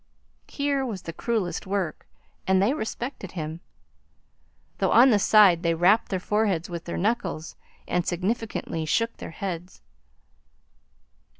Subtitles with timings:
[0.47, 2.07] Here was the cruellest work,
[2.47, 3.61] and they respected him,
[4.79, 7.55] though on the side they rapped their foreheads with their knuckles
[7.87, 9.83] and significantly shook their heads.